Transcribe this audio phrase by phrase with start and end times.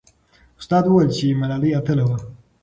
[0.59, 2.17] استاد وویل چې ملالۍ اتله وه.